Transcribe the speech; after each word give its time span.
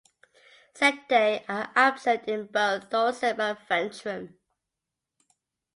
Setae 0.73 1.45
are 1.47 1.69
absent 1.75 2.27
in 2.27 2.47
both 2.47 2.89
dorsum 2.89 3.37
and 3.37 3.55
ventrum. 3.69 4.33